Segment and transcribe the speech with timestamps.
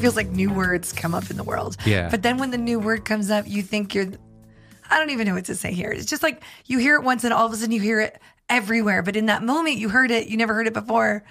[0.00, 1.76] feels like new words come up in the world.
[1.86, 2.08] Yeah.
[2.08, 4.06] But then when the new word comes up, you think you're,
[4.90, 5.90] I don't even know what to say here.
[5.90, 8.20] It's just like you hear it once and all of a sudden you hear it
[8.48, 9.02] everywhere.
[9.02, 11.24] But in that moment, you heard it, you never heard it before.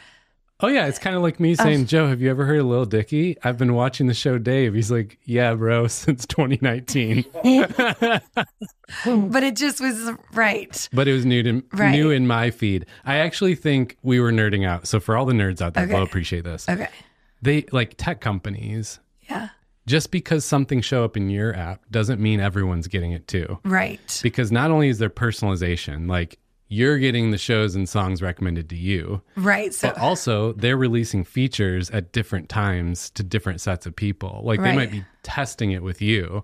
[0.61, 2.83] Oh yeah, it's kind of like me saying, Joe, have you ever heard of Lil
[2.83, 3.37] Dicky?
[3.45, 4.73] I've been watching the show Dave.
[4.73, 7.23] He's like, yeah, bro, since 2019.
[9.05, 10.89] But it just was right.
[10.91, 11.91] but it was new to Right.
[11.91, 12.87] new in my feed.
[13.05, 14.87] I actually think we were nerding out.
[14.87, 15.93] So for all the nerds out there, Okay.
[15.93, 16.67] they'll appreciate this.
[16.67, 16.89] Okay.
[17.41, 18.99] They like tech companies.
[19.29, 19.49] Yeah.
[19.85, 23.59] Just because something show up in your app doesn't mean everyone's getting it too.
[23.63, 24.19] Right.
[24.21, 28.75] Because not only is there personalization, like you're getting the shows and songs recommended to
[28.75, 29.73] you, Right.
[29.73, 34.41] So, but also they're releasing features at different times to different sets of people.
[34.43, 36.43] Like they might be testing it with you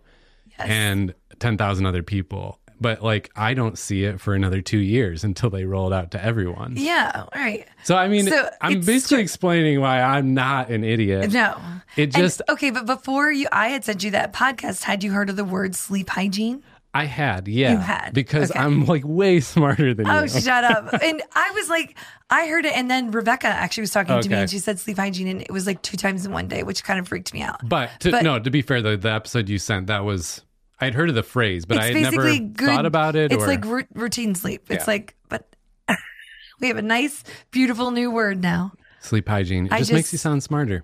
[0.58, 2.60] and 10,000 other people.
[2.82, 6.12] But like I don't see it for another 2 years until they roll it out
[6.12, 6.74] to everyone.
[6.78, 7.24] yeah.
[7.34, 7.68] Right.
[7.84, 9.24] So I mean So I'm basically true.
[9.24, 11.32] explaining why I'm not an idiot.
[11.32, 11.58] No.
[11.96, 14.84] It And- just okay, but before you, I had sent you that podcast.
[14.84, 16.64] Had you heard of the word sleep hygiene?
[16.94, 17.74] I had, yeah.
[17.74, 18.60] You had, because okay.
[18.62, 20.20] I'm like way smarter than Oh, you.
[20.24, 20.94] Oh, shut up.
[21.04, 21.98] And I was like,
[22.30, 22.72] I heard it.
[22.74, 25.28] And then Rebecca actually was talking to me and she said sleep hygiene.
[25.28, 27.68] And it was like two times in one day, which kind of freaked me out.
[27.68, 30.42] But, to, But- no, to be fair though, the episode you sent that was
[30.80, 32.58] I'd heard of the phrase, but it's I had never good.
[32.68, 33.32] thought about it.
[33.32, 34.64] It's or, like ru- routine sleep.
[34.70, 34.92] It's Yeah.
[34.92, 35.56] like, but
[36.60, 38.74] we have a nice, beautiful new word now.
[39.02, 39.68] sleep hygiene.
[39.68, 40.84] It I just, makes you sound smarter.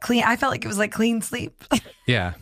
[0.00, 0.22] Clean.
[0.24, 1.62] I felt like it was like clean sleep.
[2.06, 2.32] Yeah.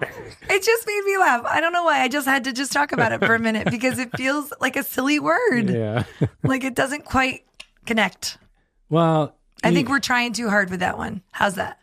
[0.00, 1.42] it just made me laugh.
[1.44, 2.00] I don't know why.
[2.00, 4.76] I just had to just talk about it for a minute because it feels like
[4.76, 5.70] a silly word.
[5.70, 6.04] Yeah.
[6.42, 7.44] Like it doesn't quite
[7.86, 8.38] connect.
[8.88, 11.22] well, I you- think we're trying too hard with that one.
[11.30, 11.78] How's that?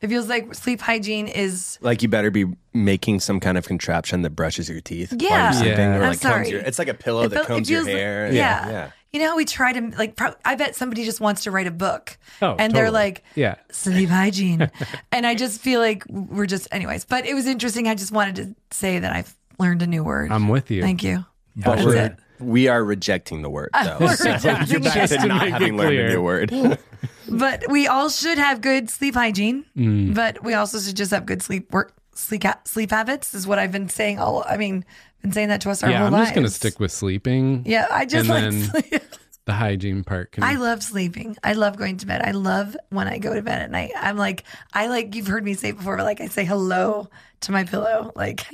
[0.00, 4.22] It feels like sleep hygiene is Like you better be making some kind of contraption
[4.22, 5.52] that brushes your teeth while Yeah.
[5.52, 5.96] you're sleeping, Yeah.
[5.96, 6.34] or I'm like sorry.
[6.44, 6.60] combs your.
[6.62, 8.32] It's like a pillow It that felt- combs your feels- hair.
[8.32, 8.68] Yeah.
[8.70, 8.90] yeah.
[9.12, 11.66] You know how we try to like pro- I bet somebody just wants to write
[11.66, 12.16] a book.
[12.40, 13.02] Oh, and they're totally.
[13.04, 13.56] like Yeah.
[13.72, 14.70] sleep hygiene.
[15.12, 17.86] and I just feel like we're just anyways, but it was interesting.
[17.88, 20.30] I just wanted to say that I've learned a new word.
[20.32, 20.80] I'm with you.
[20.80, 21.24] Thank you.
[21.56, 22.16] But That's we're, it.
[22.40, 23.96] We are rejecting the word though.
[24.00, 25.08] We're So rejecting you're back it.
[25.08, 26.06] to to not having learned clear.
[26.06, 26.78] a new word.
[27.32, 29.64] But we all should have good sleep hygiene.
[29.76, 30.14] Mm.
[30.14, 33.58] But we also should just have good sleep work sleep ha- sleep habits is what
[33.60, 34.84] I've been saying all I mean,
[35.22, 36.26] been saying that to us our yeah, whole I'm lives.
[36.30, 37.62] just going to stick with sleeping.
[37.66, 38.42] Yeah, I just and like
[38.74, 39.02] then sleep.
[39.46, 41.36] the hygiene part can I love sleeping.
[41.44, 42.20] I love going to bed.
[42.22, 43.92] I love when I go to bed at night.
[43.96, 47.08] I'm like, I like, you've heard me say before, but like I say hello
[47.42, 48.44] to my pillow, like,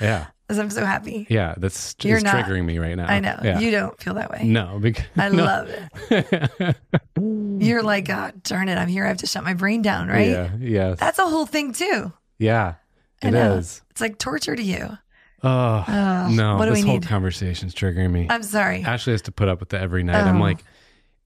[0.00, 0.26] Yeah.
[0.48, 1.26] Because I'm so happy.
[1.28, 2.34] Yeah, that's just You're not.
[2.46, 3.06] triggering me right now.
[3.06, 3.38] I know.
[3.44, 3.58] Yeah.
[3.60, 4.44] You don't feel that way.
[4.44, 5.44] no, because I no.
[5.44, 5.68] love
[6.10, 6.76] it.
[7.60, 9.04] You're like, God darn it, I'm here.
[9.04, 10.28] I have to shut my brain down, right?
[10.28, 10.94] Yeah, yeah.
[10.94, 12.12] That's a whole thing too.
[12.38, 12.74] yeah.
[13.20, 13.82] It is.
[13.90, 14.96] It's like torture to you.
[15.42, 16.56] Oh, Ugh, no.
[16.56, 17.06] what do this we whole need?
[17.08, 18.28] conversation's triggering me.
[18.30, 18.82] I'm sorry.
[18.84, 20.22] Ashley has to put up with it every night.
[20.24, 20.40] I'm Oh.
[20.44, 20.58] like,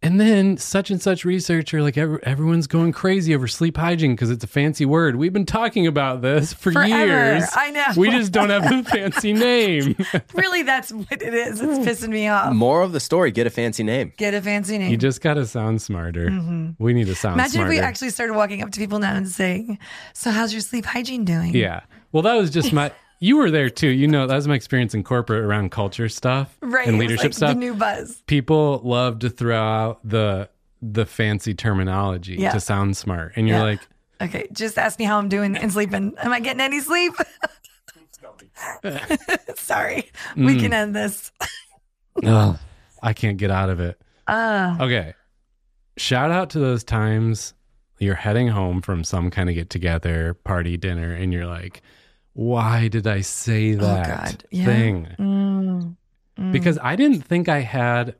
[0.02, 4.30] and then such and such researcher, like every, everyone's going crazy over sleep hygiene because
[4.30, 5.16] it's a fancy word.
[5.16, 6.96] We've been talking about this for Forever.
[6.96, 7.44] years.
[7.54, 7.84] I know.
[7.96, 9.96] We just don't have a fancy name.
[10.34, 11.60] really, that's what it is.
[11.60, 12.52] It's pissing me off.
[12.52, 14.12] More of the story: get a fancy name.
[14.16, 14.90] Get a fancy name.
[14.90, 16.26] you just got to sound smarter.
[16.78, 17.40] We need to sound Mm-hmm.
[17.40, 17.72] Imagine smarter.
[17.72, 19.78] if we actually started walking up to people now and saying,
[20.14, 21.54] So, how's your sleep hygiene doing?
[21.54, 21.82] yeah.
[22.12, 22.92] Well, that was just my.
[23.22, 23.88] You were there too.
[23.88, 26.88] You know, that was my experience in corporate around culture stuff Right.
[26.88, 27.50] and leadership like stuff.
[27.54, 28.20] The new buzz.
[28.26, 30.48] People love to throw out the
[30.82, 32.50] the fancy terminology Yeah.
[32.52, 33.62] to sound smart, and you're Yeah.
[33.62, 33.80] like,
[34.20, 36.14] Okay, just ask me how I'm doing and sleeping.
[36.20, 37.12] Am I getting any sleep?
[39.56, 40.46] Sorry, Mm.
[40.46, 41.30] we can end this.
[42.24, 42.58] Ugh,
[43.02, 44.00] I can't get out of it.
[44.26, 45.14] Uh, Okay.
[45.96, 47.54] Shout out to those times
[47.98, 51.82] you're heading home from some kind of get together, party, dinner, and you're like,
[52.34, 54.48] why did I say that Oh.
[54.50, 54.64] Yeah.
[54.64, 55.08] thing?
[55.18, 55.96] mm,
[56.38, 56.52] mm.
[56.52, 58.14] Because I didn't think I had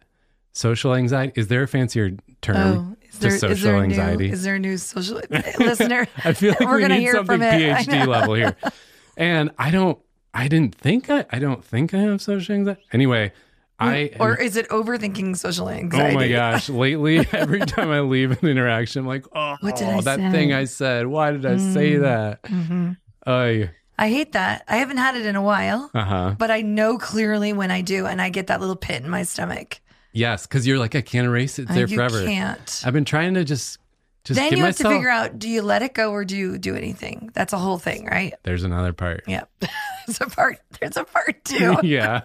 [0.52, 1.32] social anxiety.
[1.36, 2.10] Is there a fancier
[2.42, 4.26] term oh, is to there, is social there a anxiety?
[4.28, 5.20] New, is there a new social
[5.58, 6.06] listener?
[6.24, 8.56] I feel like We're we need hear something PhD level here.
[9.14, 9.98] And I don't,
[10.32, 12.80] I didn't think I, I don't think I have social anxiety.
[12.94, 13.30] Anyway,
[13.78, 16.12] I, or is it overthinking social anxiety?
[16.16, 16.68] Oh my gosh!
[16.84, 20.30] Lately, every time I leave an interaction, I'm like, "Oh, What did I that say?
[20.30, 21.08] thing I said.
[21.08, 22.96] Why did I say that?" Mhm.
[23.26, 23.64] Oh,
[23.98, 24.64] I hate that.
[24.68, 26.34] I haven't had it in a while, uh huh.
[26.38, 29.22] but I know clearly when I do, and I get that little pit in my
[29.22, 29.80] stomach.
[30.12, 31.68] Yes, because you're like, I can't erase it.
[31.68, 32.24] There you forever.
[32.24, 32.82] can't.
[32.84, 33.78] I've been trying to just,
[34.24, 36.58] just then you have to figure out: do you let it go or do you
[36.58, 37.30] do anything?
[37.32, 38.34] That's a whole thing, right?
[38.42, 39.24] There's another part.
[39.26, 39.50] Yep.
[40.06, 40.58] there's a part.
[40.80, 41.76] There's a part two.
[41.82, 42.22] yeah.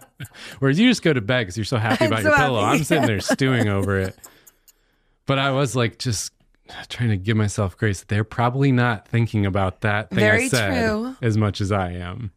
[0.59, 2.61] Whereas you just go to bed because you're so happy I'm about so your pillow.
[2.61, 2.77] happy.
[2.77, 4.17] I'm sitting there stewing over it.
[5.25, 6.31] But I was like, just
[6.89, 8.03] trying to give myself grace.
[8.03, 11.15] They're probably not thinking about that thing I said true.
[11.21, 12.31] as much as I am.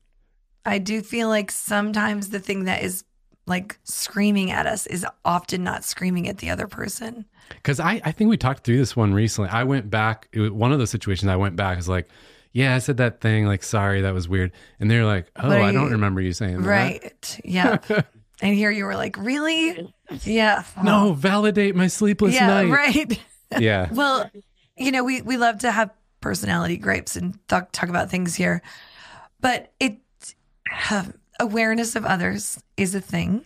[0.65, 3.05] I do feel like sometimes the thing that is
[3.47, 7.25] like screaming at us is often not screaming at the other person.
[7.49, 9.51] Because I, I think we talked through this one recently.
[9.51, 12.09] I went back, it was one of those situations I went back is like,
[12.53, 14.53] yeah, I said that thing, like, sorry, that was weird.
[14.79, 16.69] And they're like, oh, I don't you- remember you saying that.
[16.69, 17.41] Right.
[17.45, 17.79] Yeah.
[18.43, 19.93] and here you were like, really?
[20.23, 20.65] Yeah.
[20.83, 22.47] No, validate my sleepless Yeah.
[22.47, 22.71] night.
[22.71, 23.21] Right.
[23.59, 23.89] Yeah.
[23.93, 24.31] Well,
[24.77, 28.63] you know, we, we love to have personality gripes and talk, talk about things here,
[29.41, 29.99] but it
[30.91, 33.45] um, awareness of others is a thing.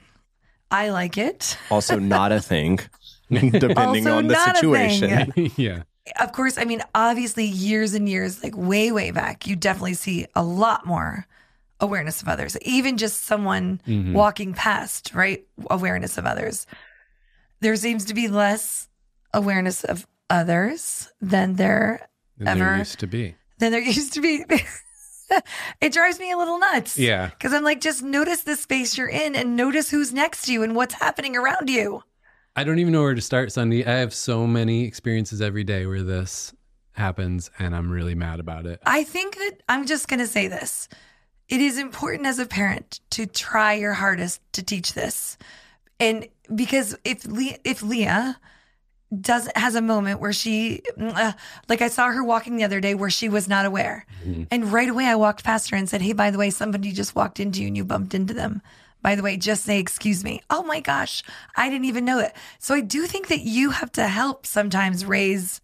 [0.70, 1.56] I like it.
[1.70, 2.80] Also, not a thing,
[3.30, 5.32] depending Also on the situation.
[5.56, 5.82] yeah.
[6.20, 10.26] Of course, I mean, obviously, years and years, like way, way back, you definitely see
[10.34, 11.26] a lot more
[11.80, 14.12] awareness of others, even just someone Mhm.
[14.12, 15.44] walking past, right?
[15.70, 16.66] Awareness of others.
[17.60, 18.88] There seems to be less
[19.34, 22.08] awareness of others than there
[22.38, 23.34] Than there used to be.
[23.58, 24.44] than there used to be.
[25.80, 26.98] it drives me a little nuts.
[26.98, 27.28] Yeah.
[27.30, 30.62] Because I'm like, just notice the space you're in and notice who's next to you
[30.62, 32.02] and what's happening around you.
[32.56, 33.84] I don't even know where to start, Sundie.
[33.86, 36.54] I have so many experiences every day where this
[36.92, 38.80] happens, and I'm really mad about it.
[38.86, 40.88] I think that I'm just going to say this.
[41.48, 45.36] It is important as a parent to try your hardest to teach this.
[45.98, 48.38] And because if Le- if Leah
[49.20, 51.32] does has a moment where she uh,
[51.68, 54.06] like I saw her walking the other day where she was not aware.
[54.50, 57.14] And right away I walked past her and said, "Hey, by the way, somebody just
[57.14, 58.62] walked into you and you bumped into them."
[59.02, 60.40] By the way, just say excuse me.
[60.48, 61.22] Oh my gosh,
[61.56, 62.36] I didn't even know that.
[62.58, 65.60] So I do think that you have to help sometimes raise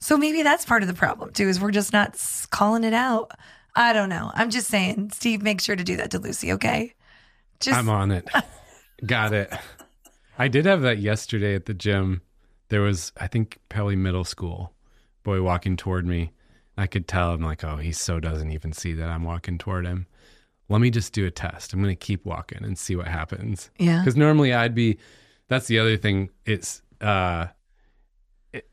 [0.00, 2.16] so maybe that's part of the problem too, is we're just not
[2.50, 3.32] calling it out.
[3.74, 4.30] I don't know.
[4.34, 6.94] I'm just saying, Steve, make sure to do that to Lucy, okay?
[7.60, 8.28] Just I'm on it.
[9.06, 9.52] Got it.
[10.38, 12.22] I did have that yesterday at the gym.
[12.68, 14.72] There was, I think, probably middle school
[15.24, 16.32] boy walking toward me.
[16.76, 17.32] I could tell.
[17.32, 20.06] I'm like, oh, he so doesn't even see that I'm walking toward him.
[20.68, 21.72] Let me just do a test.
[21.72, 23.70] I'm going to keep walking and see what happens.
[23.78, 24.98] yeah, Because normally I'd be.
[25.48, 26.28] That's the other thing.
[26.44, 27.46] It's uh,
[28.52, 28.68] it,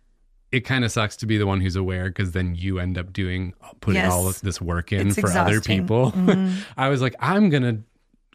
[0.51, 3.13] it kind of sucks to be the one who's aware because then you end up
[3.13, 4.11] doing putting Yes.
[4.11, 5.81] all of this work in It's for other exhausting.
[5.83, 6.11] people.
[6.15, 6.53] Mhm.
[6.75, 7.79] I was like, I'm gonna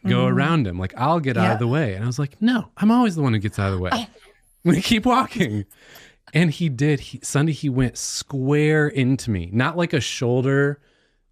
[0.07, 0.33] go Mhm.
[0.33, 0.79] around him.
[0.79, 1.95] Like I'll get out of the way.
[1.95, 4.09] And I was like, no, I'm always the one who gets out of the way.
[4.65, 5.65] I'm keep walking.
[6.33, 7.01] And he did.
[7.01, 10.81] He, Sundie he went square into me, not like a shoulder,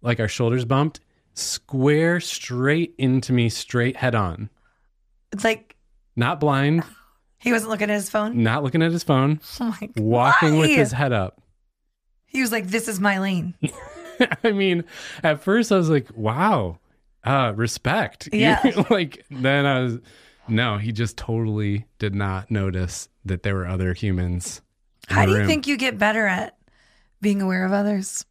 [0.01, 0.99] like our shoulders bumped,
[1.33, 4.49] square straight into me, straight head on.
[5.31, 5.77] it's like
[6.15, 6.83] Not blind,
[7.37, 8.43] he wasn't looking at his phone.
[8.43, 9.99] not looking at his phone, Oh my God.
[9.99, 11.41] walking with his head up.
[12.25, 13.55] He was like, "This is my lane."
[14.43, 14.83] I mean,
[15.23, 16.77] at first I was like, wow,
[17.23, 18.27] uh, respect.
[18.33, 18.83] Yeah.
[18.89, 19.99] like then I was,
[20.49, 24.61] no, he just totally did not notice that there were other humans.
[25.09, 25.47] in How the do you room.
[25.47, 26.57] think you get better at
[27.21, 28.25] being aware of others?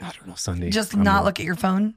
[0.00, 0.70] I don't know, Sundie.
[0.70, 1.94] Just I'm, not look at your phone.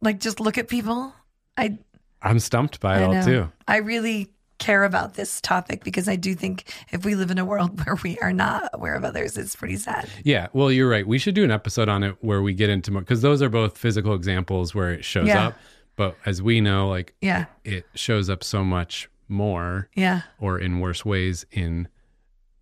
[0.00, 1.12] Like, just look at people.
[1.56, 1.78] I
[2.22, 3.50] I'm stumped by it all too.
[3.66, 4.28] I really
[4.58, 7.96] care about this topic because I do think if we live in a world where
[8.02, 10.08] we are not aware of others, it's pretty sad.
[10.24, 11.06] Yeah, well, you're right.
[11.06, 13.48] We should do an episode on it where we get into more because those are
[13.48, 15.48] both physical examples where it shows Yeah.
[15.48, 15.58] up.
[15.96, 20.78] But as we know, like Yeah, it shows up so much more yeah, or in
[20.80, 21.88] worse ways in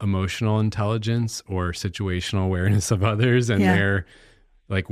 [0.00, 3.74] emotional intelligence or situational awareness of others and Yeah.
[3.74, 4.06] their
[4.68, 4.86] like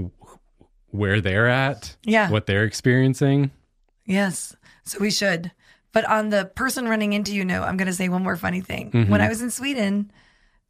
[0.91, 2.31] where they're at, yeah.
[2.31, 3.51] what they're experiencing.
[4.05, 4.55] Yes.
[4.85, 5.53] So we should.
[5.93, 8.61] But on the person running into you note, I'm going to say one more funny
[8.61, 8.91] thing.
[8.91, 9.09] Mhm.
[9.09, 10.11] When I was in Sweden,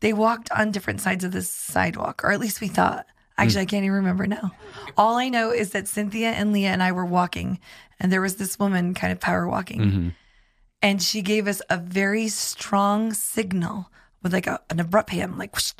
[0.00, 3.06] they walked on different sides of the sidewalk, or at least we thought.
[3.38, 4.52] Actually, I can't even remember now.
[4.96, 7.58] All I know is that Cynthia and Leah and I were walking,
[7.98, 10.14] and there was this woman kind of power walking, Mhm.
[10.82, 13.90] and she gave us a very strong signal
[14.22, 15.72] with like a, an abrupt hand, like, whoosh,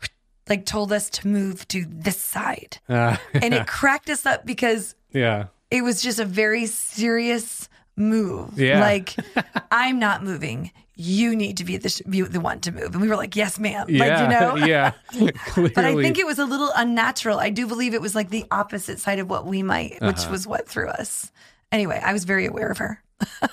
[0.00, 0.10] whoosh,
[0.48, 2.78] like told us to move to this side.
[2.88, 5.46] Uh, And it cracked us up because yeah.
[5.70, 8.58] it was just a very serious move.
[8.58, 8.80] Yeah.
[8.80, 9.14] Like,
[9.70, 10.72] I'm not moving.
[11.02, 12.92] You need to be the, be the one to move.
[12.92, 13.86] And we were like, yes, ma'am.
[13.88, 14.04] Yeah.
[14.04, 14.66] Like, you know?
[14.66, 14.90] yeah.
[15.46, 15.72] Clearly.
[15.74, 17.38] But I think it was a little unnatural.
[17.38, 20.30] I do believe it was like the opposite side of what we might, which Uh-huh.
[20.30, 21.32] was what threw us.
[21.72, 23.02] Anyway, I was very aware of her.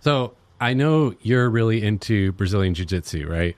[0.00, 3.56] so I know you're really into Brazilian Jiu Jitsu, right?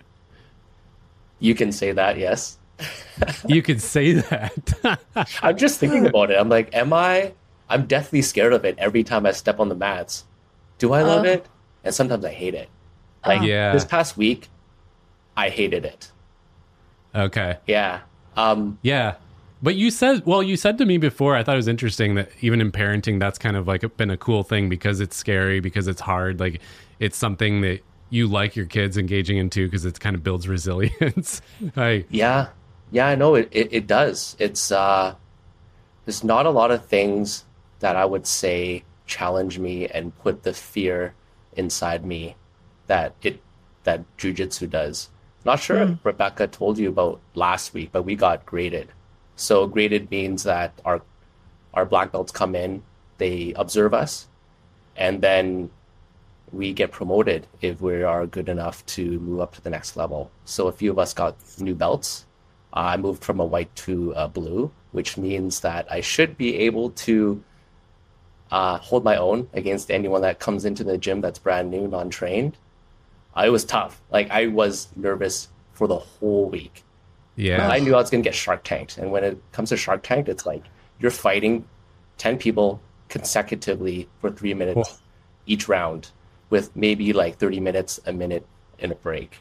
[1.38, 2.59] You can say that, yes.
[3.47, 4.99] You could say that.
[5.42, 6.38] I'm just thinking about it.
[6.38, 7.32] I'm like, am I?
[7.68, 10.25] I'm deathly scared of it every time I step on the mats.
[10.78, 11.28] Do I love Oh.
[11.28, 11.47] it?
[11.84, 12.68] And sometimes I hate it.
[13.26, 13.72] Like Yeah.
[13.72, 14.49] this past week,
[15.37, 16.10] I hated it.
[17.14, 17.58] okay.
[17.66, 18.00] Yeah.
[18.37, 19.14] Um, Yeah.
[19.62, 22.30] But you said, well, you said to me before, I thought it was interesting that
[22.40, 25.87] even in parenting, that's kind of like been a cool thing because it's scary, because
[25.87, 26.40] it's hard.
[26.40, 26.60] Like
[26.99, 31.42] it's something that you like your kids engaging into because it kind of builds resilience.
[31.76, 32.49] like, yeah.
[32.90, 34.34] Yeah, I know it, it, it does.
[34.38, 35.14] It's, uh,
[36.06, 37.44] there's not a lot of things
[37.80, 41.14] that I would say challenge me and put the fear
[41.54, 42.37] inside me
[42.87, 43.40] that it
[43.85, 45.11] that jujitsu does.
[45.45, 45.95] Not sure if hmm.
[46.02, 48.88] Rebecca told you about last week, but we got graded.
[49.37, 51.02] So graded means that our
[51.73, 52.83] our black belts come in,
[53.19, 54.28] they observe us,
[54.97, 55.71] and then
[56.52, 60.30] we get promoted if we are good enough to move up to the next level.
[60.45, 62.26] So a few of us got new belts.
[62.73, 66.90] I moved from a white to a blue, which means that I should be able
[66.90, 67.42] to
[68.50, 72.11] uh, hold my own against anyone that comes into the gym that's brand new, non
[72.11, 72.57] trained.
[73.37, 74.00] Uh, it was tough.
[74.11, 76.83] Like I was nervous for the whole week.
[77.37, 77.69] Yeah.
[77.69, 78.99] I knew I was going to get Shark Tanked.
[78.99, 80.64] And when it comes to Shark Tanked, it's like
[80.99, 81.64] you're fighting
[82.19, 84.97] 10 people consecutively for three minutes Whoa.
[85.47, 86.11] each round
[86.50, 88.47] with maybe like 30 minutes, a minute,
[88.78, 89.38] and a break.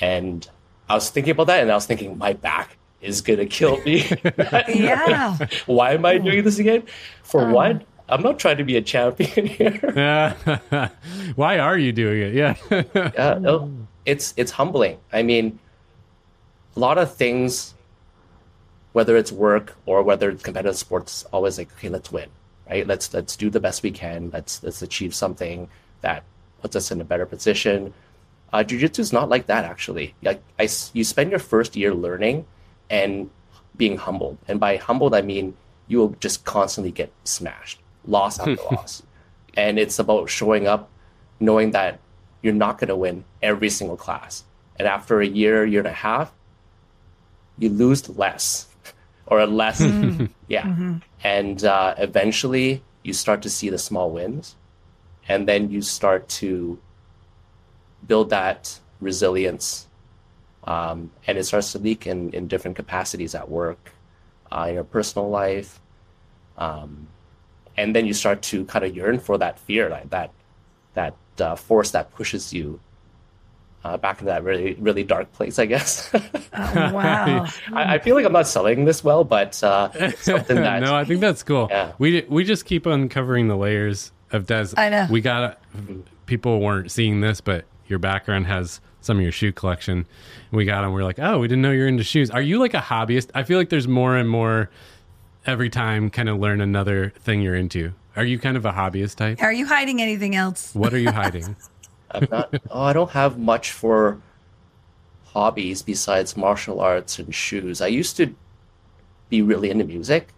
[0.00, 0.48] And
[0.88, 3.80] I was thinking about that and I was thinking, my back is going to kill
[3.82, 4.04] me.
[4.68, 5.38] Yeah.
[5.66, 6.82] Why am I doing this again?
[7.22, 7.84] For what?
[8.08, 10.34] I'm not trying to be a champion here.
[11.34, 12.34] Why are you doing it?
[12.34, 12.54] Yeah.
[12.94, 13.70] yeah, no,
[14.04, 14.98] it's it's humbling.
[15.12, 15.58] I mean,
[16.76, 17.74] a lot of things,
[18.92, 22.28] whether it's work or whether it's competitive sports, always like, okay, let's win,
[22.70, 22.86] right?
[22.86, 24.30] Let's let's do the best we can.
[24.32, 25.68] Let's let's achieve something
[26.02, 26.22] that
[26.62, 27.92] puts us in a better position.
[28.52, 30.14] Uh, Jiu-jitsu is not like that actually.
[30.22, 32.46] Like I, you spend your first year learning
[32.90, 33.30] and
[33.76, 35.54] being humbled, and by humbled I mean
[35.88, 39.02] you will just constantly get smashed, loss after loss,
[39.54, 40.90] and it's about showing up,
[41.40, 42.00] knowing that
[42.42, 44.44] you're not going to win every single class,
[44.76, 46.32] and after a year, year and a half,
[47.58, 48.68] you lose less,
[49.26, 49.80] or less,
[50.48, 54.56] yeah, and uh, eventually you start to see the small wins,
[55.28, 56.78] and then you start to
[58.06, 59.85] build that resilience
[60.66, 63.92] um, and it starts to leak in, in different capacities at work
[64.50, 65.80] uh, in your personal life
[66.58, 67.06] um,
[67.76, 70.30] and then you start to kind of yearn for that fear like that
[70.94, 72.80] that uh, force that pushes you
[73.84, 77.46] uh, back into that really really dark place i guess Oh, wow.
[77.72, 81.04] I, I feel like i'm not selling this well but uh, something that no, I
[81.04, 81.68] think that's cool.
[81.70, 81.92] Yeah.
[81.98, 84.68] We we just keep uncovering the layers of Des.
[84.76, 85.06] I know.
[85.10, 85.60] We got
[86.26, 90.06] people weren't seeing this, but your background has some of your shoe collection.
[90.50, 90.92] We got them.
[90.92, 92.30] We're like, oh, we didn't know you're into shoes.
[92.30, 93.30] Are you like a hobbyist?
[93.34, 94.70] I feel like there's more and more
[95.46, 96.10] every time.
[96.10, 97.92] Kind of learn another thing you're into.
[98.16, 99.42] Are you kind of a hobbyist type?
[99.42, 100.74] Are you hiding anything else?
[100.74, 101.54] What are you hiding?
[102.10, 102.54] I'm not.
[102.70, 104.20] Oh, I don't have much for
[105.24, 107.80] hobbies besides martial arts and shoes.
[107.80, 108.34] I used to
[109.28, 110.32] be really into music,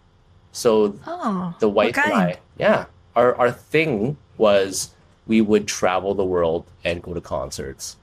[0.51, 2.13] so Oh, the what wife and?
[2.13, 4.89] I, yeah, our our thing was
[5.29, 7.95] we would travel the world and go to concerts,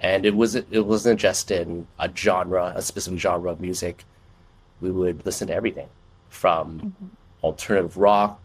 [0.00, 4.04] and it was it wasn't just in a genre, a specific genre of music.
[4.82, 5.88] We would listen to everything,
[6.28, 7.06] from Mm-hmm.
[7.44, 8.40] alternative rock,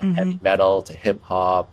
[0.00, 1.68] to heavy metal to hip hop.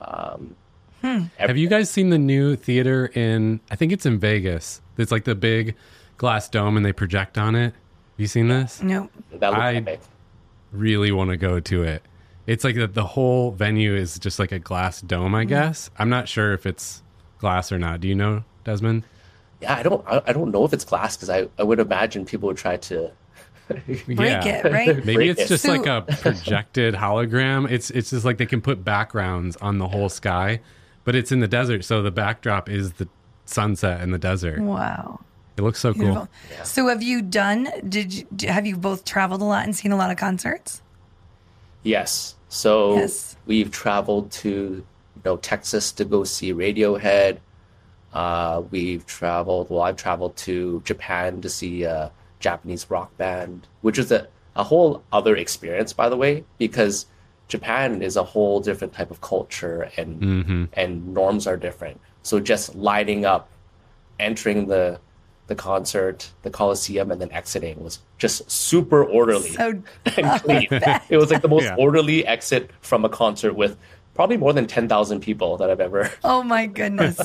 [0.00, 0.54] Um,
[1.02, 3.60] Have you guys seen the new theater in?
[3.70, 4.80] I think it's in Vegas.
[4.96, 5.76] It's like the big
[6.16, 7.72] glass dome, and they project on it.
[7.72, 8.82] Have you seen this?
[8.82, 9.08] No.
[9.32, 10.00] That looked I- epic.
[10.72, 12.02] really want to go to it.
[12.48, 15.48] It's like the, the whole venue is just like a glass dome, I mm.
[15.48, 15.90] guess.
[15.98, 17.02] I'm not sure if it's
[17.40, 18.00] glass or not.
[18.00, 19.04] Do you know, Desmond?
[19.60, 20.02] Yeah, I don't.
[20.08, 22.78] I, I don't know if it's glass because I, I would imagine people would try
[22.78, 23.10] to.
[23.68, 24.96] Break it, right?
[25.04, 25.48] Maybe Break it's it.
[25.48, 27.70] just So- like a projected hologram.
[27.70, 30.60] It's it's just like they can put backgrounds on the whole sky,
[31.04, 33.08] but it's in the desert, so the backdrop is the
[33.44, 34.60] sunset in the desert.
[34.60, 35.20] Wow.
[35.58, 36.02] It looks so cool.
[36.02, 36.28] Beautiful.
[36.64, 39.96] So have you done did you have you both traveled a lot and seen a
[39.96, 40.80] lot of concerts?
[41.82, 42.36] Yes.
[42.48, 43.36] So Yes.
[43.46, 47.38] we've traveled to you know Texas to go see Radiohead.
[48.12, 49.68] Uh, we've traveled.
[49.70, 54.64] Well, I've traveled to Japan to see a Japanese rock band, which is a, a
[54.64, 57.06] whole other experience, by the way, because
[57.48, 62.00] Japan is a whole different type of culture and and norms are different.
[62.22, 63.50] So just lighting up,
[64.18, 65.00] entering the
[65.48, 69.82] the concert, the Coliseum, and then exiting was just super orderly So
[70.16, 70.68] and clean.
[71.08, 71.74] It was like the most Yeah.
[71.76, 73.76] orderly exit from a concert with
[74.14, 77.18] probably more than 10,000 people that I've ever oh my goodness.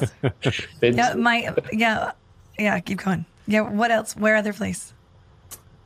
[0.80, 1.18] been Yeah, to.
[1.18, 2.12] my yeah.
[2.58, 3.26] Yeah, keep going.
[3.48, 4.16] Yeah, what else?
[4.16, 4.94] Where other place?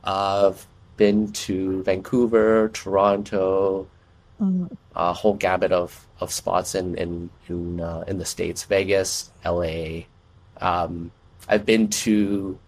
[0.04, 0.66] I've
[0.96, 3.86] been to Vancouver, Toronto,
[4.94, 10.02] a whole gamut of, of spots in in in, uh, in the states, Vegas, LA.
[10.60, 11.10] Um,
[11.48, 12.58] I've been to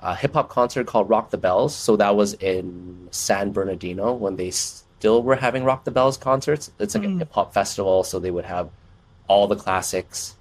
[0.00, 1.74] a hip hop concert called Rock the Bells.
[1.74, 6.70] So that was in San Bernardino when they still were having Rock the Bells concerts.
[6.78, 8.68] It's like a hip hop festival, so they would have
[9.28, 10.36] all the classics.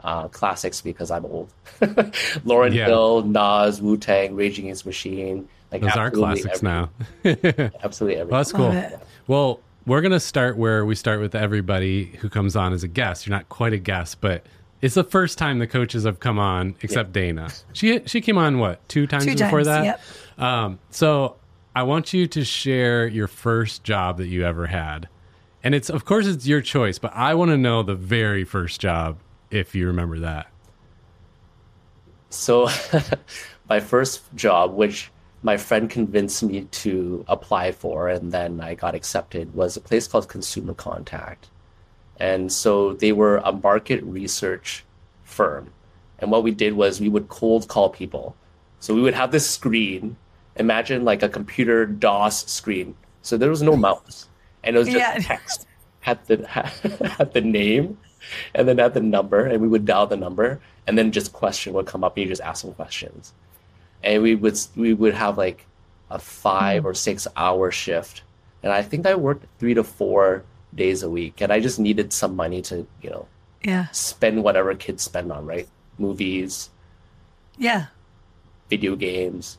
[0.00, 1.50] Uh, classics because I'm old.
[1.80, 2.84] Lauryn Yeah.
[2.86, 5.48] Hill, Nas, Wu Tang, Raging Against Machine.
[5.72, 7.70] Like Those are absolutely classics every- now.
[7.82, 8.30] Absolutely everything.
[8.30, 8.68] Well, that's cool.
[8.68, 9.02] Love.
[9.26, 13.26] Well, we're gonna start where we start with everybody who comes on as a guest.
[13.26, 14.44] You're not quite a guest, but
[14.84, 17.48] it's the first time the coaches have come on, except Dana.
[17.72, 19.84] She she came on what two times Two before times, that.
[19.84, 20.00] yep.
[20.38, 21.36] Um, so
[21.74, 25.08] I want you to share your first job that you ever had,
[25.62, 28.78] and it's of course it's your choice, but I want to know the very first
[28.78, 29.16] job
[29.50, 30.48] if you remember that.
[32.28, 32.68] So,
[33.70, 35.10] my first job, which
[35.42, 40.06] my friend convinced me to apply for, and then I got accepted, was a place
[40.06, 41.48] called Consumer Contact.
[42.20, 44.84] And so they were a market research
[45.24, 45.72] firm.
[46.18, 48.36] And what we did was we would cold call people.
[48.80, 50.16] So we would have this screen,
[50.56, 52.94] imagine like a computer DOS screen.
[53.22, 54.28] So there was no mouse,
[54.62, 55.18] and it was just Yeah.
[55.18, 55.66] text.
[56.00, 56.46] Had the
[57.18, 57.96] had the name,
[58.54, 61.72] and then had the number, and we would dial the number, and then just question
[61.72, 63.32] would come up, and you just ask them questions,
[64.02, 65.64] and we would we would have like
[66.10, 66.88] a five hmm.
[66.88, 68.22] or six hour shift,
[68.62, 70.44] and I think I worked three to four
[70.74, 73.26] days a week, and I just needed some money to you know
[73.64, 73.86] Yeah.
[73.92, 76.70] spend whatever kids spend on right movies,
[77.58, 77.86] Yeah.
[78.70, 79.58] video games,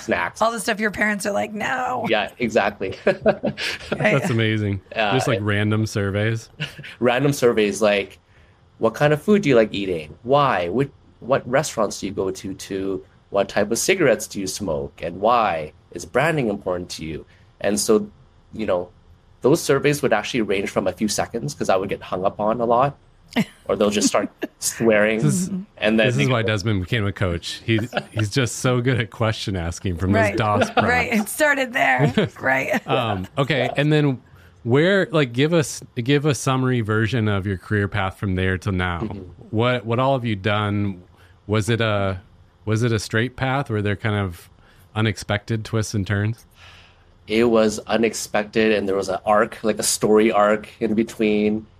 [0.00, 0.40] snacks.
[0.40, 2.06] All the stuff your parents are like, no.
[2.08, 2.96] yeah, exactly.
[3.04, 4.80] That's amazing.
[4.92, 6.48] Yeah, Just like it- random surveys.
[7.00, 8.18] Random surveys like,
[8.78, 10.16] what kind of food do you like eating?
[10.22, 10.68] Why?
[10.68, 10.90] What
[11.20, 12.54] what restaurants do you go to?
[12.54, 15.00] To what type of cigarettes do you smoke?
[15.02, 15.72] And why?
[15.92, 17.24] Is branding important to you?
[17.60, 18.10] And so,
[18.52, 18.90] you know,
[19.44, 22.40] those surveys would actually range from a few seconds because I would get hung up
[22.40, 22.96] on a lot,
[23.66, 27.60] or they'll just start swearing, is- and then This is why Desmond became a coach.
[27.64, 27.78] He
[28.10, 30.32] he's just so good at question asking from Right.
[30.36, 30.82] those DOS prompts.
[30.90, 31.12] Right.
[31.12, 32.12] It started there.
[32.40, 32.84] right.
[32.88, 34.22] Um, okay, and then
[34.62, 38.72] where like give us give a summary version of your career path from there till
[38.72, 39.00] now.
[39.00, 39.18] Mm-hmm.
[39.50, 41.02] What what all have you done?
[41.46, 42.22] Was it a
[42.64, 43.68] was it a straight path?
[43.68, 44.48] Were there kind of
[44.94, 46.46] unexpected twists and turns?
[47.26, 51.66] It was unexpected and there was an arc like a story arc in between.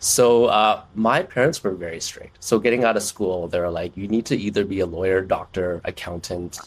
[0.00, 2.42] So uh, my parents were very strict.
[2.42, 5.20] So getting out of school they were like you need to either be a lawyer
[5.20, 6.58] doctor accountant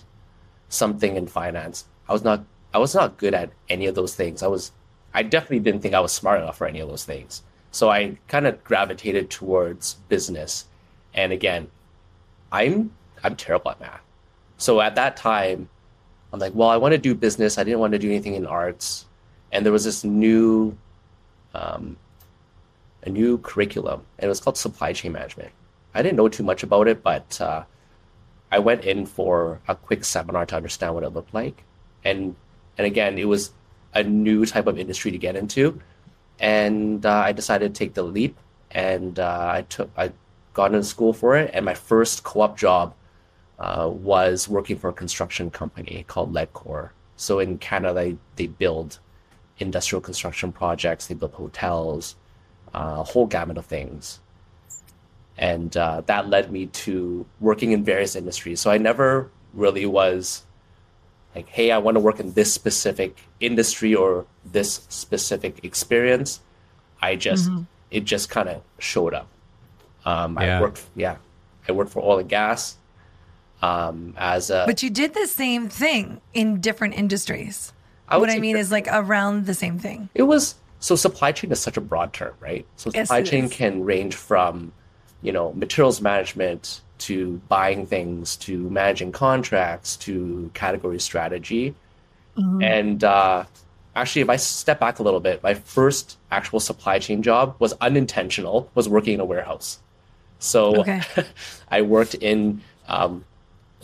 [0.69, 1.85] something in finance.
[2.07, 4.43] I was not i was not good at any of those things.
[4.43, 4.71] I was
[5.13, 7.41] i definitely didn't think i was smart enough for any of those things.
[7.71, 10.65] So i kind of gravitated towards business.
[11.15, 11.71] And again
[12.51, 12.91] i'm
[13.23, 14.01] i'm terrible at math.
[14.57, 15.69] So at that time
[16.31, 17.57] I'm like, well, I want to do business.
[17.57, 19.05] I didn't want to do anything in arts.
[19.51, 20.77] And there was this new,
[21.53, 21.97] um,
[23.03, 25.51] a new curriculum, and it was called supply chain management.
[25.93, 27.63] I didn't know too much about it, but uh,
[28.51, 31.63] I went in for a quick seminar to understand what it looked like.
[32.03, 32.35] And
[32.77, 33.51] and again, it was
[33.93, 35.81] a new type of industry to get into,
[36.39, 38.37] and uh, I decided to take the leap.
[38.71, 40.11] And uh, I took I
[40.53, 42.93] got into school for it, and my first co-op job
[43.59, 46.91] uh, was working for a construction company called Ledcor.
[47.17, 48.99] So in Canada, they, they build
[49.57, 52.15] industrial construction projects, they build hotels,
[52.73, 54.21] uh, a whole gamut of things.
[55.37, 58.59] And uh, that led me to working in various industries.
[58.61, 60.45] So I never really was
[61.35, 66.39] like, hey, I want to work in this specific industry or this specific experience.
[67.01, 67.49] I just,
[67.91, 69.27] it just kind of showed up.
[70.05, 70.57] Um, Yeah.
[70.57, 71.17] I worked, yeah,
[71.67, 72.77] I worked for oil and gas
[73.61, 74.63] um, as a.
[74.65, 77.73] But you did the same thing in different industries.
[78.07, 80.09] I what I mean that- is like around the same thing.
[80.15, 82.65] it was so supply chain is such a broad term, right?
[82.77, 83.51] So supply it chain is.
[83.51, 84.71] can range from,
[85.21, 91.75] you know, materials management to buying things to managing contracts to category strategy.
[92.37, 92.61] Mm-hmm.
[92.63, 93.43] And uh,
[93.95, 97.73] actually, if I step back a little bit, my first actual supply chain job was
[97.81, 98.69] unintentional.
[98.73, 99.79] Was working in a warehouse.
[100.39, 101.01] So Okay.
[101.69, 103.25] I worked in um,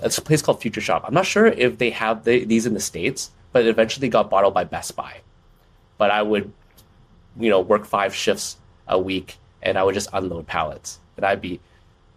[0.05, 1.03] it's a place called Future Shop.
[1.05, 4.29] I'm not sure if they have the, these in the states, but it eventually got
[4.29, 5.21] bottled by Best Buy.
[5.97, 6.51] But I would,
[7.39, 10.99] you know, work five shifts a week, and I would just unload pallets.
[11.17, 11.59] And I'd be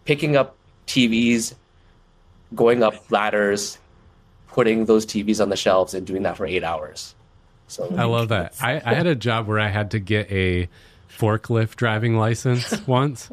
[0.05, 1.55] picking up TVs,
[2.53, 3.79] going up ladders,
[4.49, 7.15] putting those TVs on the shelves, and doing that for eight hours.
[7.67, 8.55] So I love that.
[8.61, 10.69] I, I had a job where I had to get a
[11.09, 13.29] forklift driving license once.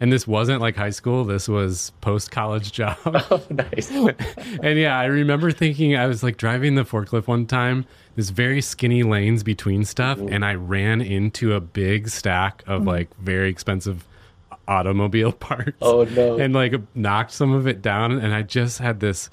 [0.00, 1.24] And this wasn't like high school.
[1.24, 2.98] This was post college job.
[3.30, 3.90] Oh, nice.
[4.62, 8.60] and yeah, I remember thinking I was like driving the forklift one time, this very
[8.60, 10.32] skinny lanes between stuff, mm-hmm.
[10.32, 12.88] and I ran into a big stack of mm-hmm.
[12.88, 14.04] like very expensive
[14.66, 15.76] automobile parts.
[15.80, 16.38] Oh, no.
[16.38, 19.30] And like knocked some of it down, and I just had this.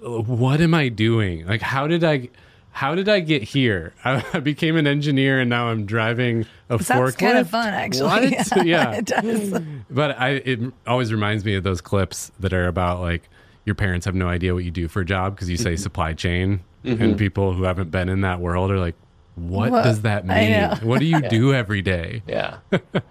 [0.00, 1.46] What am I doing?
[1.46, 2.28] Like, how did I?
[2.74, 3.94] How did I get here?
[4.04, 7.18] I, I became an engineer, and now I'm driving a Sounds forklift.
[7.18, 8.30] kind of fun, actually.
[8.30, 8.66] What?
[8.66, 8.94] Yeah.
[8.94, 9.62] it does.
[9.88, 13.28] But I it always reminds me of those clips that are about like
[13.64, 15.82] your parents have no idea what you do for a job because you say mm-hmm.
[15.82, 17.00] supply chain mm-hmm.
[17.00, 18.96] and people who haven't been in that world are like,
[19.36, 19.84] "What, What?
[19.84, 20.70] does that mean?
[20.82, 22.58] What do you do every day?" Yeah,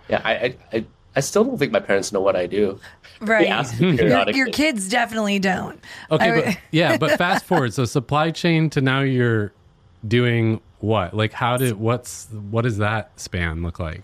[0.10, 0.21] yeah.
[0.26, 2.80] I, I, I, I still don't think my parents know what I do.
[3.21, 3.67] Right.
[3.78, 5.80] They Your, your kids definitely don't.
[6.12, 7.73] Okay, I- but yeah, but fast forward.
[7.73, 9.54] So supply chain to now you're
[10.08, 11.13] doing what?
[11.13, 14.04] Like how did what's what does that span look like?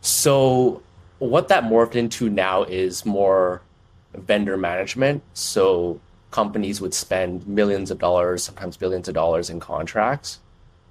[0.00, 0.82] So
[1.18, 3.60] what that morphed into now is more
[4.14, 5.22] vendor management.
[5.34, 6.00] So
[6.30, 10.38] companies would spend millions of dollars, sometimes billions of dollars in contracts,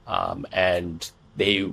[0.07, 1.71] um, and they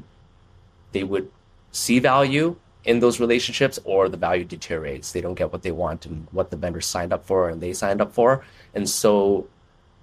[0.92, 1.30] they would
[1.72, 2.56] see value
[2.87, 5.12] in those relationships, or the value deteriorates.
[5.12, 7.72] They don't get what they want and what the vendor signed up for and they
[7.72, 8.44] signed up for.
[8.75, 9.49] And so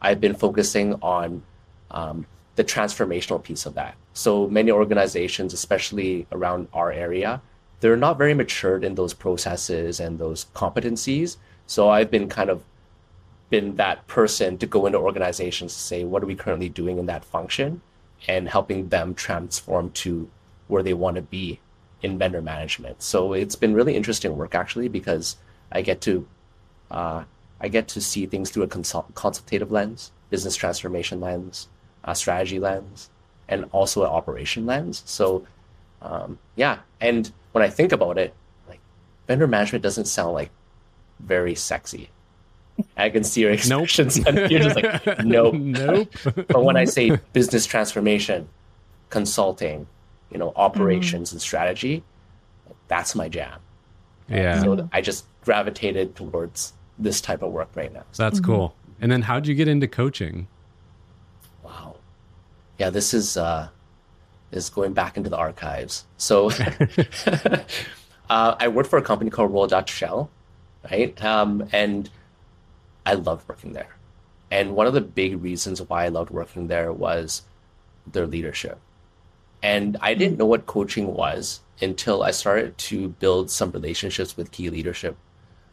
[0.02, 1.42] I've been focusing on
[1.92, 3.96] um, the transformational piece of that.
[4.14, 7.42] So many organizations, especially around our area,
[7.80, 11.38] they're not very matured in those processes and those competencies.
[11.66, 12.64] So I've been kind of
[13.50, 17.06] been that person to go into organizations to say, what are we currently doing in
[17.06, 17.82] that function
[18.28, 20.30] and helping them transform to
[20.68, 21.60] where they want to be
[22.04, 23.02] in vendor management.
[23.02, 25.38] So it's been really interesting work actually because
[25.72, 26.28] I get to
[26.92, 27.24] uh,
[27.60, 31.68] I get to see things through a consult- consultative lens, business transformation lens,
[32.04, 33.10] a strategy lens,
[33.48, 35.02] and also an operation lens.
[35.06, 35.48] So
[36.02, 38.34] um, yeah, and when I think about it,
[38.68, 38.80] like
[39.28, 40.52] vendor management doesn't sound like
[41.20, 42.10] very sexy.
[42.98, 43.84] I can see your Nope.
[43.84, 44.18] expressions.
[44.18, 45.54] and You're just like, nope.
[45.54, 46.10] nope.
[46.48, 48.50] But when I say business transformation,
[49.10, 49.86] consulting,
[50.34, 52.04] you know, operations and strategy,
[52.88, 53.60] that's my jam.
[54.28, 54.62] yeah.
[54.62, 58.04] So I just gravitated towards this type of work right now.
[58.12, 58.76] So that's cool.
[59.00, 60.48] And then how'd you get into coaching?
[61.64, 61.96] Wow.
[62.78, 63.70] Yeah, this is uh
[64.52, 66.06] is going back into the archives.
[66.18, 66.52] So
[68.30, 70.30] uh, I worked for a company called Royal Dutch Shell,
[70.90, 71.24] right?
[71.24, 72.10] Um, and
[73.06, 73.96] I loved working there.
[74.52, 77.42] And one of the big reasons why I loved working there was
[78.06, 78.80] their leadership.
[79.64, 84.52] And I didn't know what coaching was until I started to build some relationships with
[84.52, 85.16] key leadership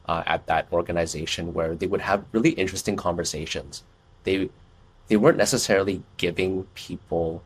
[0.07, 3.83] uh, at that organization where they would have really interesting conversations.
[4.23, 4.49] They
[5.09, 7.43] they weren't necessarily giving people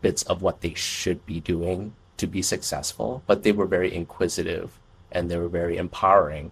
[0.00, 4.78] bits of what they should be doing to be successful, but they were very inquisitive
[5.12, 6.50] and they were very empowering.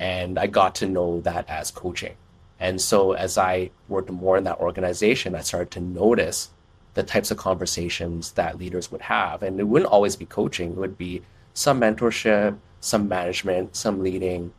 [0.00, 2.16] And I got to know that as coaching.
[2.58, 6.50] And so as I worked more in that organization, I started to notice
[6.98, 9.44] the types of conversations that leaders would have.
[9.44, 11.22] And it wouldn't always be coaching, it would be
[11.54, 14.52] some mentorship, some management, some leading,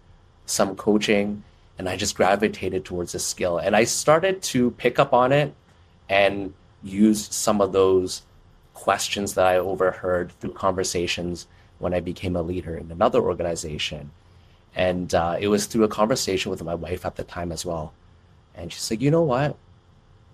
[0.45, 1.43] some coaching.
[1.77, 3.57] And I just gravitated towards this skill.
[3.57, 5.53] And I started to pick up on it
[6.07, 8.21] and use some of those
[8.73, 11.45] questions that I overheard through conversations
[11.77, 14.11] when I became a leader in another organization.
[14.73, 17.91] And uh, it was through a conversation with my wife at the time as well.
[18.55, 19.57] And she's like, you know what?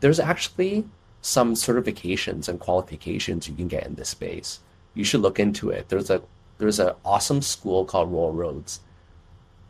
[0.02, 0.86] There's actually
[1.26, 4.60] some certifications and qualifications you can get in this space.
[4.94, 5.90] You should look into it.
[5.90, 6.22] There's a
[6.60, 8.80] there's an awesome school called Royal Roads.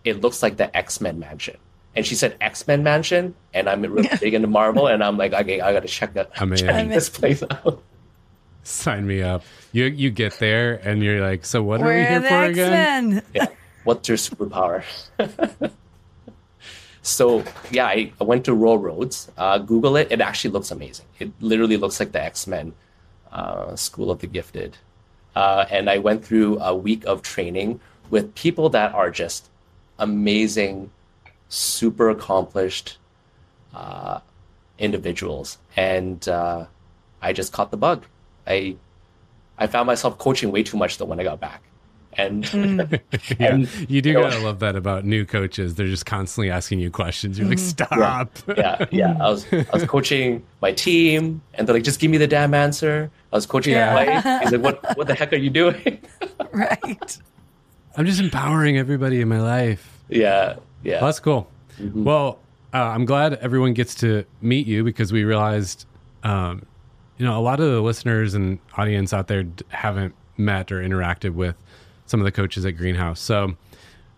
[0.03, 1.57] It looks like the X Men Mansion.
[1.95, 5.31] And she said X Men Mansion, and I'm really big into Marvel, and I'm like,
[5.31, 6.29] okay, I got to check that.
[6.35, 6.57] I'm in.
[6.57, 7.81] check this place out.
[8.63, 9.43] Sign me up.
[9.71, 12.33] You you get there and you're like, so what are we We're here the for
[12.33, 13.23] X again?
[13.33, 13.47] Yeah.
[13.85, 14.83] What's your superpower?
[17.05, 19.31] so yeah, I, I went to Royal Roads.
[19.37, 20.11] Uh, Google it.
[20.11, 21.05] It actually looks amazing.
[21.19, 22.73] It literally looks like the X Men
[23.31, 24.77] uh, School of the Gifted.
[25.35, 29.49] Uh, and I went through a week of training with people that are just
[29.99, 30.89] amazing,
[31.47, 32.97] super accomplished
[33.75, 34.21] uh,
[34.79, 36.65] individuals, and uh,
[37.21, 38.05] I just caught the bug.
[38.47, 38.77] I
[39.59, 41.61] I found myself coaching way too much though when I got back,
[42.17, 42.43] and
[43.39, 45.75] Yeah, And, you do you know- gotta love that about new coaches.
[45.75, 47.37] They're just constantly asking you questions.
[47.39, 48.29] You're like, stop.
[48.57, 49.17] yeah, yeah.
[49.19, 52.53] I was I was coaching my team, and they're like, "Just give me the damn
[52.53, 53.93] answer." I was coaching Yeah.
[53.93, 54.41] my wife.
[54.43, 55.99] He's like, "What What the heck are you doing?"
[56.51, 57.17] Right.
[57.97, 59.99] I'm just empowering everybody in my life.
[60.09, 60.95] yeah, yeah.
[60.95, 61.49] Well, that's cool.
[61.93, 62.39] Well,
[62.73, 65.85] uh, I'm glad everyone gets to meet you because we realized,
[66.23, 66.63] um,
[67.17, 70.81] you know, a lot of the listeners and audience out there d- haven't met or
[70.81, 71.55] interacted with
[72.05, 73.19] some of the coaches at Greenhouse.
[73.19, 73.55] So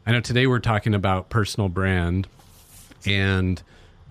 [0.06, 2.28] I know today we're talking about personal brand.
[3.06, 3.62] And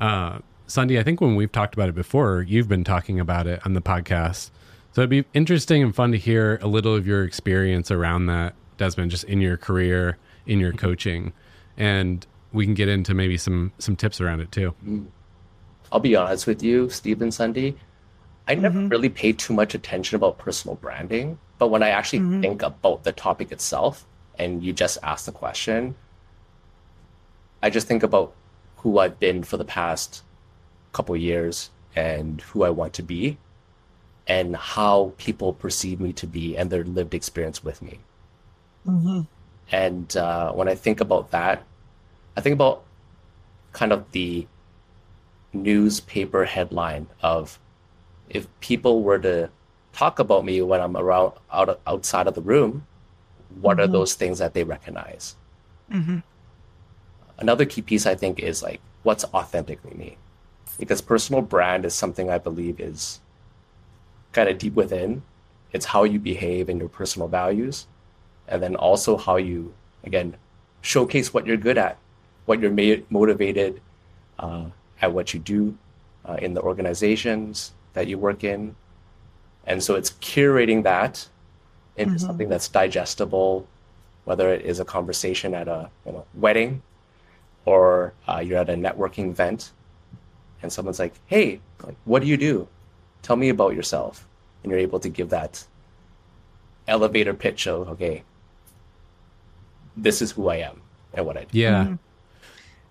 [0.01, 3.61] uh, Sundie, I think when we've talked about it before, you've been talking about it
[3.65, 4.51] on the podcast.
[4.93, 8.55] So it'd be interesting and fun to hear a little of your experience around that,
[8.79, 11.35] Desmond, just in your career, in your coaching,
[11.77, 14.75] and we can get into maybe some some tips around it too.
[15.93, 17.77] I'll be honest with you, Stephen and Sundie.
[18.49, 22.63] I never really paid too much attention about personal branding, but when I actually think
[22.63, 24.07] about the topic itself,
[24.39, 25.95] and you just ask the question,
[27.63, 28.35] I just think about
[28.79, 30.23] who I've been for the past
[30.93, 33.39] couple years and who I want to be
[34.27, 38.01] and how people perceive me to be and their lived experience with me.
[39.73, 41.65] And uh, when I think about that,
[42.37, 42.85] I think about
[43.73, 44.47] kind of the
[45.53, 47.59] newspaper headline of
[48.29, 49.51] if people were to
[49.97, 52.87] talk about me when I'm around out outside of the room,
[53.61, 55.37] what are those things that they recognize?
[57.39, 60.19] Another key piece I think is like what's authentically me,
[60.79, 63.21] because personal brand is something I believe is
[64.33, 65.23] kind of deep within.
[65.73, 67.87] It's how you behave and your personal values,
[68.49, 69.73] and then also how you
[70.05, 70.37] again
[70.83, 71.97] showcase what you're good at,
[72.45, 73.81] what you're ma- motivated
[74.39, 74.67] uh,
[75.01, 75.77] at what you do
[76.25, 78.77] uh, in the organizations that you work in,
[79.67, 81.27] and so it's curating that
[81.97, 83.67] into something that's digestible,
[84.25, 86.83] whether it is a conversation at a you know, wedding
[87.65, 89.73] or uh, you're at a networking event
[90.63, 92.69] and someone's like, hey, like, what do you do?
[93.23, 94.27] Tell me about yourself.
[94.63, 95.65] And you're able to give that
[96.87, 98.23] elevator pitch of, okay,
[99.97, 100.81] this is who I am
[101.15, 101.59] and what I do.
[101.59, 101.95] Yeah.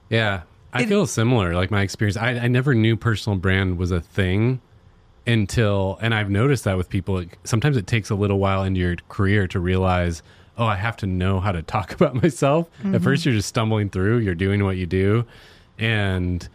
[0.09, 0.41] Yeah.
[0.73, 1.53] I It- feel similar.
[1.53, 4.61] Like my experience, I, I never knew personal brand was a thing
[5.27, 7.23] until, and I've noticed that with people.
[7.43, 10.21] Sometimes it takes a little while into your career to realize,
[10.57, 12.69] oh, I have to know how to talk about myself.
[12.93, 15.25] At first, you're just stumbling through, you're doing what you do,
[15.77, 16.47] and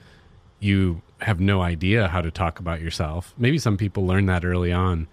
[0.61, 3.35] you have no idea how to talk about yourself.
[3.37, 5.07] Maybe some people learn that early on,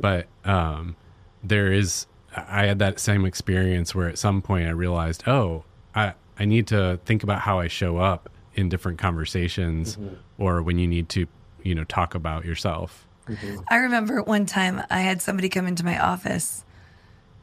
[0.00, 0.96] but um,
[1.42, 2.06] there is.
[2.36, 5.62] I had that same experience where at some point I realized, oh,
[5.94, 9.96] I I need to think about how I show up in different conversations,
[10.36, 11.26] or when you need to,
[11.62, 13.03] you know, talk about yourself.
[13.28, 13.60] Mm-hmm.
[13.68, 16.64] I remember one time I had somebody come into my office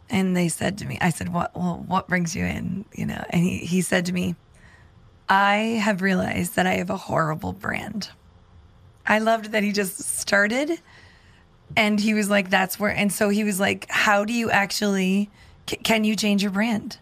[0.10, 2.86] and they said to me, I said, What well, what brings you in?
[2.94, 4.36] You know, and he, he said to me,
[5.30, 8.10] I have realized that I have a horrible brand.
[9.08, 10.80] I loved that he just started
[11.76, 15.30] and he was like, That's where and so he was like, How do you actually
[15.66, 16.98] can you change your brand?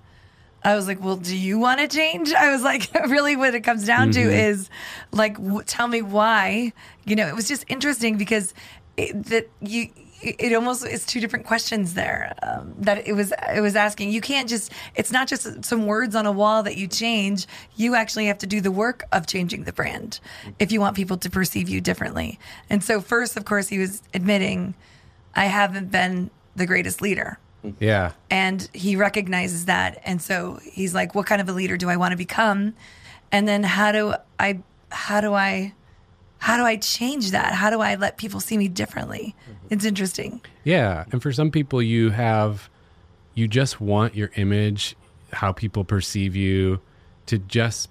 [0.63, 2.33] I was like, well, do you want to change?
[2.33, 4.69] I was like, really, what it comes down to is
[5.11, 6.73] like, w- tell me why.
[7.05, 8.53] You know, it was just interesting because
[8.97, 9.89] it, that you,
[10.21, 12.35] it it almost is two different questions there.
[12.43, 14.11] Um, that it was, it was asking.
[14.11, 14.73] You can't just.
[14.95, 17.47] It's not just some words on a wall that you change.
[17.75, 20.19] You actually have to do the work of changing the brand
[20.59, 22.37] if you want people to perceive you differently.
[22.69, 24.75] And so, first, of course, he was admitting,
[25.35, 27.39] I haven't been the greatest leader
[27.79, 31.89] Yeah, and he recognizes that and so he's like what kind of a leader do
[31.89, 32.73] i want to become
[33.31, 34.59] and then how do i
[34.91, 35.73] how do i
[36.37, 39.35] how do i change that how do i let people see me differently
[39.69, 41.05] it's interesting yeah.
[41.11, 42.69] And for some people, you have,
[43.33, 44.95] you just want your image,
[45.33, 46.79] how people perceive you,
[47.25, 47.89] to just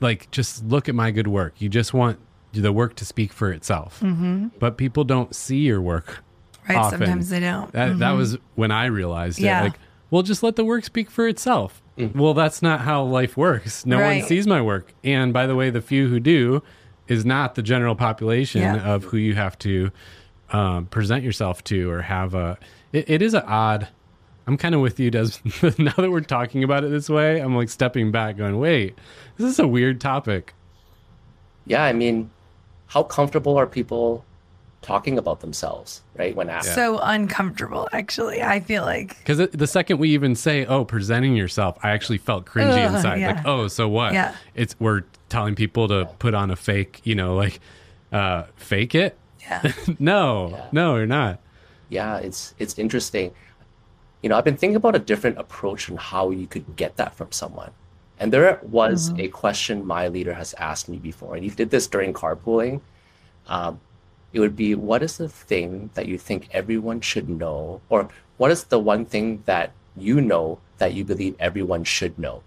[0.00, 1.54] like just look at my good work.
[1.58, 2.18] You just want
[2.52, 4.00] the work to speak for itself.
[4.00, 4.48] Mm-hmm.
[4.58, 6.24] But people don't see your work.
[6.68, 6.98] Right often.
[6.98, 9.44] sometimes they don't That that was when I realized it.
[9.44, 9.62] Yeah.
[9.64, 9.74] Like,
[10.10, 11.82] well, just let the work speak for itself.
[12.14, 13.84] Well, that's not how life works.
[13.86, 14.18] No Right.
[14.20, 16.62] one sees my work, and by the way, the few who do
[17.08, 18.76] is not the general population Yeah.
[18.94, 19.90] of who you have to
[20.52, 22.58] um, present yourself to or have a.
[22.92, 23.88] It, it is an odd.
[24.46, 25.30] I'm kind of with you, Des.
[25.78, 28.98] now that we're talking about it this way, I'm like stepping back, going, "Wait,
[29.36, 30.54] this is a weird topic."
[31.66, 32.30] Yeah, I mean,
[32.88, 34.24] how comfortable are people
[34.82, 36.34] talking about themselves, right?
[36.34, 36.74] When asked.
[36.74, 41.78] so uncomfortable actually i feel like Because the second we even say, "Oh, presenting yourself,"
[41.82, 43.20] I actually felt cringy Ugh, inside.
[43.20, 43.34] yeah.
[43.34, 44.34] Like, "Oh, so what?" Yeah.
[44.54, 47.60] It's we're telling people to put on a fake, you know, like
[48.12, 49.16] uh, fake it.
[49.40, 51.38] yeah no, no, you're not.
[51.88, 53.32] yeah, it's it's interesting.
[54.22, 57.14] You know, I've been thinking about a different approach on how you could get that
[57.14, 57.70] from someone.
[58.20, 61.86] And there was a question my leader has asked me before, and he did this
[61.88, 62.80] during carpooling.
[63.48, 63.80] Um,
[64.32, 68.50] it would be, what is the thing that you think everyone should know, or what
[68.50, 72.42] is the one thing that you know that you believe everyone should know?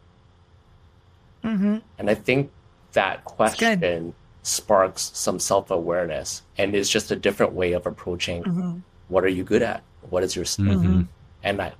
[1.43, 1.77] mm-hmm.
[1.99, 2.51] And I think
[2.93, 8.77] that question sparks some self awareness and is just a different way of approaching Mm-hmm.
[9.09, 9.83] what are you good at?
[10.09, 11.05] What is your skill?
[11.43, 11.73] And I,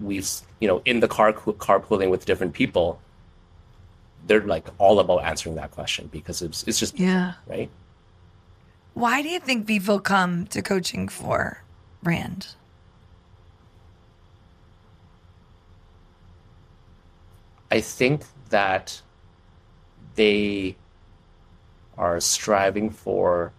[0.00, 0.28] we've,
[0.60, 3.00] you know, in the car carpooling with different people,
[4.26, 7.70] they're like all about answering that question because it's, it's just, yeah right?
[8.94, 11.62] Why do you think people come to coaching for
[12.02, 12.54] brand
[17.72, 19.00] I think that
[20.14, 20.76] they
[21.96, 23.52] are striving for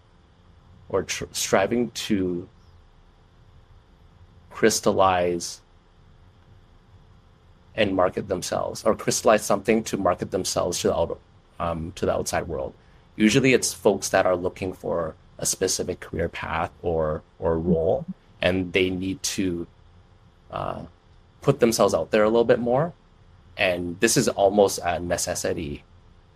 [0.87, 2.47] or tr- striving to
[4.51, 5.61] crystallize
[7.73, 11.19] and market themselves or crystallize something to market themselves to the out,
[11.59, 12.75] um, to the outside world.
[13.15, 18.05] Usually, it's folks that are looking for a specific career path or or role,
[18.41, 19.67] and they need to
[20.51, 20.81] uh,
[21.41, 22.93] put themselves out there a little bit more.
[23.57, 25.83] And this is almost a necessity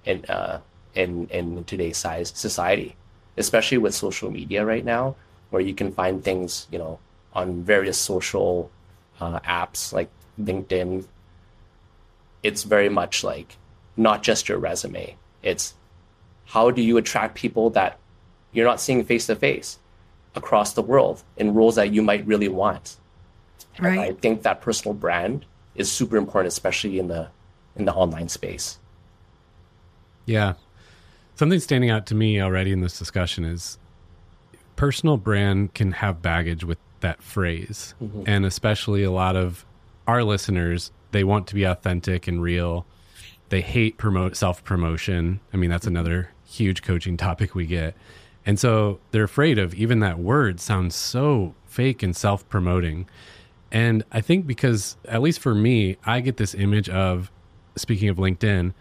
[0.05, 0.59] in uh,
[0.93, 2.95] in in today's size society,
[3.37, 5.15] especially with social media right now,
[5.49, 6.99] where you can find things you know
[7.33, 8.71] on various social
[9.19, 11.05] uh, apps like LinkedIn.
[12.43, 13.57] It's very much like
[13.95, 15.17] not just your resume.
[15.41, 15.73] It's
[16.45, 17.99] how do you attract people that
[18.51, 19.79] you're not seeing face to face
[20.35, 22.97] across the world in roles that you might really want.
[23.77, 27.29] And I think that personal brand is super important, especially in the
[27.75, 28.79] in the online space.
[30.25, 30.53] Yeah.
[31.35, 33.77] Something standing out to me already in this discussion is
[34.75, 37.93] personal brand can have baggage with that phrase.
[38.01, 38.23] Mm-hmm.
[38.25, 39.65] And especially a lot of
[40.07, 42.85] our listeners, they want to be authentic and real.
[43.49, 45.39] They hate promote self promotion.
[45.53, 45.95] I mean, that's mm-hmm.
[45.95, 47.95] another huge coaching topic we get.
[48.47, 53.05] And so they're afraid of even that word sounds so fake and self promoting.
[53.73, 57.29] And I think because, at least for me, I get this image of,
[57.75, 58.73] speaking of LinkedIn,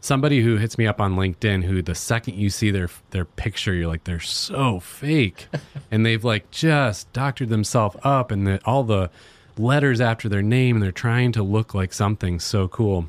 [0.00, 3.72] somebody who hits me up on LinkedIn who the second you see their their picture
[3.72, 5.46] you're like they're so fake
[5.90, 9.10] and they've like just doctored themselves up and the, all the
[9.56, 13.08] letters after their name and they're trying to look like something so cool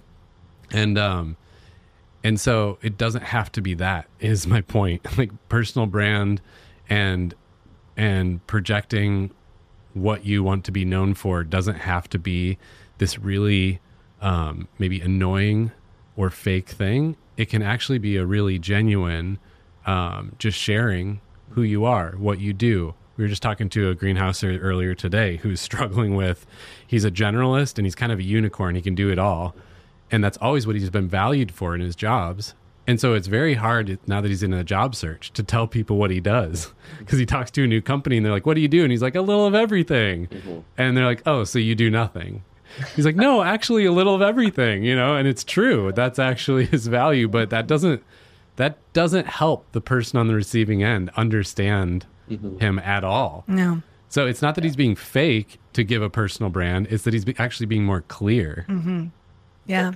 [0.71, 1.35] and um
[2.25, 6.41] and so it doesn't have to be that is my point like personal brand
[6.89, 7.33] and
[7.95, 9.31] and projecting
[9.93, 12.57] what you want to be known for doesn't have to be
[12.97, 13.79] this really
[14.21, 15.71] um, maybe annoying
[16.17, 17.15] or fake thing.
[17.37, 19.39] It can actually be a really genuine,
[19.85, 22.93] um, just sharing who you are, what you do.
[23.17, 26.45] We were just talking to a greenhouser earlier today who's struggling with,
[26.85, 28.75] he's a generalist and he's kind of a unicorn.
[28.75, 29.55] He can do it all.
[30.11, 32.53] And that's always what he's been valued for in his jobs.
[32.87, 35.97] And so it's very hard now that he's in a job search to tell people
[35.97, 38.61] what he does because he talks to a new company and they're like, What do
[38.61, 38.83] you do?
[38.83, 40.27] And he's like, A little of everything.
[40.27, 40.59] Mm-hmm.
[40.77, 42.43] And they're like, Oh, so you do nothing.
[42.95, 45.91] He's like, No, actually, a little of everything, you know, and it's true.
[45.93, 48.03] That's actually his value, but that doesn't.
[48.57, 52.57] That doesn't help the person on the receiving end understand mm-hmm.
[52.59, 53.43] him at all.
[53.47, 53.81] No.
[54.07, 57.25] So it's not that he's being fake to give a personal brand; it's that he's
[57.37, 58.65] actually being more clear.
[58.69, 59.07] Mm-hmm.
[59.65, 59.91] Yeah.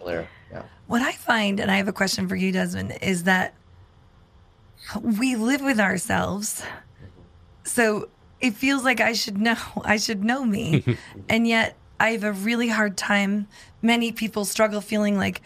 [0.51, 0.63] Yeah.
[0.87, 3.53] What I find, and I have a question for you, Desmond, is that
[5.01, 6.63] we live with ourselves.
[7.63, 8.09] So
[8.41, 10.83] it feels like I should know, I should know me.
[11.29, 13.47] and yet I have a really hard time.
[13.81, 15.41] Many people struggle feeling like,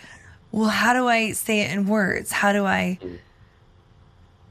[0.51, 2.31] well, how do I say it in words?
[2.31, 2.99] How do I?
[3.01, 3.19] Mm.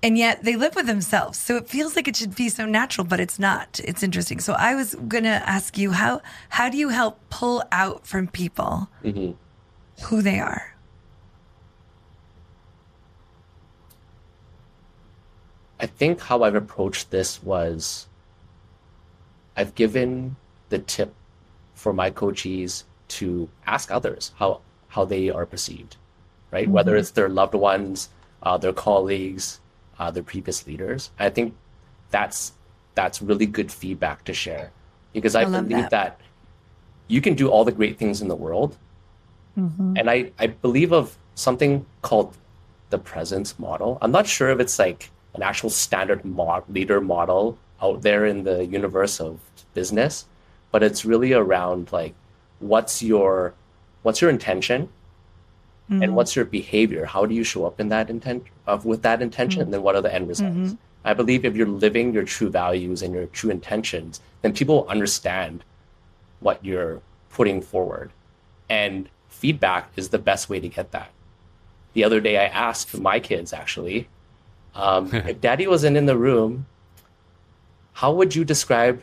[0.05, 1.39] And yet they live with themselves.
[1.39, 3.81] So it feels like it should be so natural, but it's not.
[3.85, 4.41] It's interesting.
[4.41, 8.27] So I was going to ask you how how do you help pull out from
[8.27, 9.33] people mm-hmm.
[10.03, 10.75] Who they are?
[15.81, 18.07] I think how I've approached this was
[19.57, 20.37] I've given
[20.69, 21.13] the tip
[21.75, 25.97] for my coachees to ask others how how they are perceived,
[26.51, 26.69] right?
[26.69, 28.11] Whether it's their loved ones,
[28.43, 29.61] uh, their colleagues,
[29.99, 31.11] uh, their previous leaders.
[31.19, 31.55] I think
[32.11, 32.53] that's
[32.95, 34.71] that's really good feedback to share
[35.13, 35.91] because I, I believe that.
[35.91, 36.21] that
[37.09, 38.79] you can do all the great things in the world,
[39.59, 39.97] Mm-hmm.
[39.99, 42.35] and I I believe of something called
[42.91, 43.99] the presence model.
[44.01, 48.45] I'm not sure if it's like an actual standard mo- leader model out there in
[48.45, 49.41] the universe of
[49.75, 50.27] business,
[50.71, 52.15] but it's really around like
[52.61, 53.55] what's your
[54.03, 54.89] what's your intention
[55.89, 56.15] and mm-hmm.
[56.15, 57.05] what's your behavior?
[57.05, 59.67] How do you show up in that intent of with that intention, mm-hmm.
[59.67, 60.77] and then what are the end results?
[61.05, 65.65] I believe if you're living your true values and your true intentions, then people understand
[66.41, 68.13] what you're putting forward,
[68.71, 71.11] and feedback is the best way to get that.
[71.95, 74.09] The other day, I asked my kids actually,
[74.75, 76.67] um, if Daddy wasn't in the room,
[77.95, 79.03] how would you describe?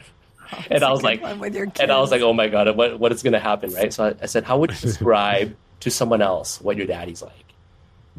[0.70, 3.12] and I was like, with your and I was like, oh my god, what what
[3.12, 3.92] is going to happen, right?
[3.92, 7.54] So I, I said, how would you describe to someone else what your daddy's like,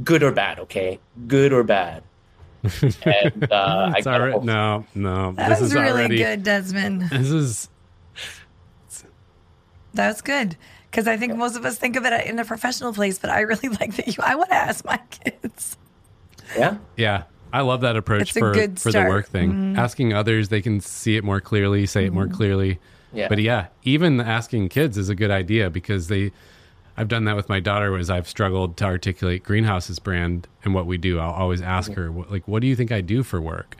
[0.03, 0.59] good or bad?
[0.59, 2.03] Okay, good or bad?
[3.03, 5.31] And uh, I got already, no, no.
[5.33, 6.17] That this was is really already.
[6.17, 7.01] good, Desmond.
[7.09, 7.69] This is
[9.93, 10.55] That was good.
[10.91, 13.41] Because I think most of us think of it in a professional place, but I
[13.41, 14.21] really like that you.
[14.21, 15.77] I want to ask my kids.
[16.57, 17.23] yeah, Yeah,
[17.53, 19.51] I love that approach It's for for the work thing.
[19.51, 19.79] Mm-hmm.
[19.79, 22.35] Asking others, they can see it more clearly, say it more mm-hmm.
[22.35, 22.79] clearly.
[23.13, 23.29] Yeah.
[23.29, 26.31] But yeah, even asking kids is a good idea because they.
[26.97, 27.89] I've done that with my daughter.
[27.91, 31.19] Was I've struggled to articulate Greenhouse's brand and what we do.
[31.19, 32.19] I'll always ask mm-hmm.
[32.19, 33.77] her, like, "What do you think I do for work?"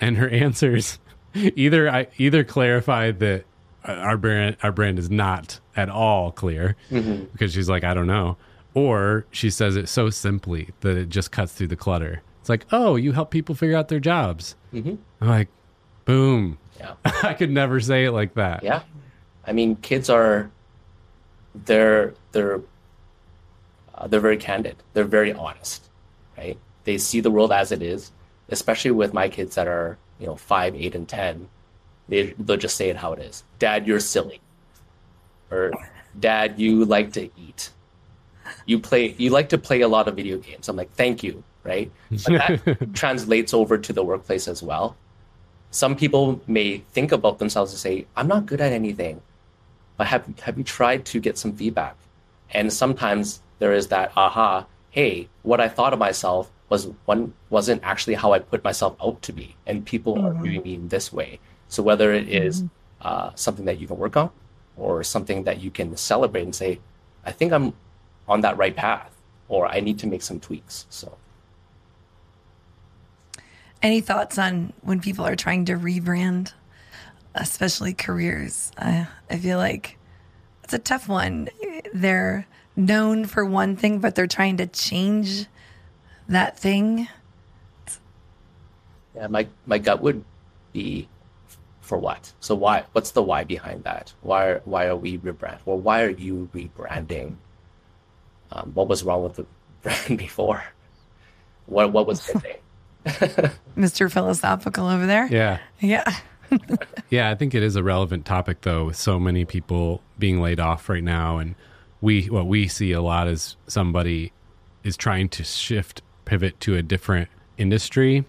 [0.00, 0.98] And her answers
[1.34, 3.44] either I either clarify that
[3.84, 8.36] our brand our brand is not at all clear because she's like, "I don't know,"
[8.74, 12.22] Or she says it so simply that it just cuts through the clutter.
[12.40, 14.56] It's like, oh, you help people figure out their jobs.
[14.74, 14.98] Mhm.
[15.20, 15.48] I'm like,
[16.04, 16.58] boom.
[16.78, 16.94] Yeah.
[17.22, 18.62] I could never say it like that.
[18.62, 18.82] Yeah.
[19.46, 20.50] I mean, kids are
[21.54, 22.60] they're they're
[23.94, 24.76] uh, they're very candid.
[24.92, 25.88] They're very honest,
[26.36, 26.58] right?
[26.84, 28.10] They see the world as it is.
[28.50, 31.48] Especially with my kids that are you know five, eight, and ten,
[32.08, 33.44] they they'll just say it how it is.
[33.58, 34.40] Dad, you're silly,
[35.50, 35.72] or
[36.18, 37.70] Dad, you like to eat.
[38.66, 39.14] You play.
[39.18, 40.68] You like to play a lot of video games.
[40.68, 41.90] I'm like, thank you, right?
[42.10, 44.96] But that translates over to the workplace as well
[45.74, 49.20] some people may think about themselves and say, I'm not good at anything.
[49.96, 51.96] But have, have you tried to get some feedback?
[52.50, 57.82] And sometimes there is that aha, hey, what I thought of myself was one wasn't
[57.82, 59.56] actually how I put myself out to be.
[59.66, 60.42] And people are mm-hmm.
[60.44, 61.40] viewing me in this way.
[61.68, 62.64] So whether it is,
[63.00, 64.30] uh, something that you can work on
[64.76, 66.80] or something that you can celebrate and say,
[67.24, 67.74] I think I'm
[68.28, 69.14] on that right path
[69.48, 70.86] or I need to make some tweaks.
[70.90, 71.16] So
[73.82, 76.52] Any thoughts on when people are trying to rebrand,
[77.34, 78.72] especially careers?
[78.78, 79.98] I, I feel like
[80.62, 81.50] it's a tough one.
[81.92, 82.46] They're
[82.76, 85.46] known for one thing, but they're trying to change
[86.28, 87.08] that thing.
[89.14, 90.24] Yeah, my my gut would
[90.72, 91.06] be
[91.84, 92.32] for what?
[92.40, 92.84] So why?
[92.92, 94.12] What's the why behind that?
[94.22, 95.58] Why why are we rebrand?
[95.66, 97.36] Or why are you rebranding?
[98.52, 99.46] Um, what was wrong with the
[99.82, 100.64] brand before?
[101.66, 102.56] What what was missing?
[103.76, 104.10] Mr.
[104.10, 105.26] Philosophical over there.
[105.26, 105.58] Yeah.
[105.80, 106.04] Yeah.
[107.10, 110.58] Yeah, I think it is a relevant topic though, with so many people being laid
[110.58, 111.38] off right now.
[111.38, 111.54] And
[112.00, 114.32] we, what we see a lot is somebody
[114.82, 118.24] is trying to shift, pivot to a different industry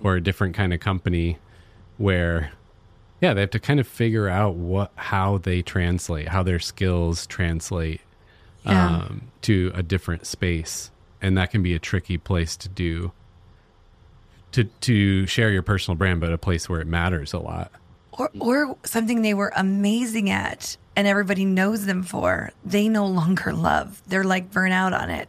[0.00, 1.38] or a different kind of company
[1.98, 2.52] where,
[3.24, 7.26] yeah, they have to kind of figure out what, how they translate, how their skills
[7.26, 8.02] translate
[8.66, 8.86] Yeah.
[8.98, 10.90] um, to a different space.
[11.22, 13.12] And that can be a tricky place to do.
[14.52, 17.72] To, to share your personal brand, but a place where it matters a lot.
[18.12, 23.52] or or something they were amazing at and everybody knows them for they no longer
[23.52, 25.28] love they're like burnout on it